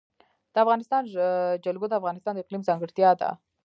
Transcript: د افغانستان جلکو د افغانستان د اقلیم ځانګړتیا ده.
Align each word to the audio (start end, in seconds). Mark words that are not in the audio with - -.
د 0.53 0.55
افغانستان 0.63 1.03
جلکو 1.65 1.85
د 1.89 1.93
افغانستان 1.99 2.33
د 2.33 2.39
اقلیم 2.43 2.63
ځانګړتیا 2.67 3.09
ده. 3.21 3.29